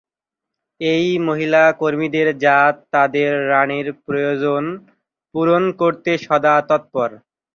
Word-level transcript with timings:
এই 0.81 1.07
মহিলা 1.27 1.63
কর্মীদের 1.81 2.27
জাত 2.43 2.75
তাদের 2.93 3.31
রাণীর 3.49 3.87
প্রয়োজন 4.05 4.63
পূরণ 5.35 5.63
করতে 5.81 6.11
সদা 6.25 6.55
তৎপর। 6.69 7.09